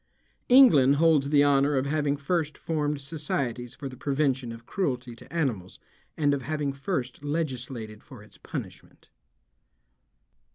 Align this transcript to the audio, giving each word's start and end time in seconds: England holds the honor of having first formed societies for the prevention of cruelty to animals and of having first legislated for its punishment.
England 0.49 0.95
holds 0.95 1.29
the 1.29 1.43
honor 1.43 1.75
of 1.77 1.85
having 1.85 2.17
first 2.17 2.57
formed 2.57 2.99
societies 2.99 3.75
for 3.75 3.87
the 3.87 3.95
prevention 3.95 4.51
of 4.51 4.65
cruelty 4.65 5.15
to 5.15 5.31
animals 5.31 5.77
and 6.17 6.33
of 6.33 6.41
having 6.41 6.73
first 6.73 7.23
legislated 7.23 8.01
for 8.03 8.23
its 8.23 8.39
punishment. 8.39 9.09